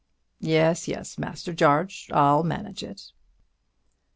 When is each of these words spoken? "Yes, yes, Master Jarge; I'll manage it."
"Yes, 0.39 0.87
yes, 0.87 1.19
Master 1.19 1.53
Jarge; 1.53 2.09
I'll 2.11 2.41
manage 2.41 2.81
it." 2.81 3.11